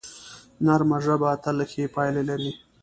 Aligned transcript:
نرمه 0.65 0.97
ژبه 1.05 1.29
تل 1.43 1.57
ښې 1.71 1.83
پایلې 1.95 2.23
لري 2.29 2.51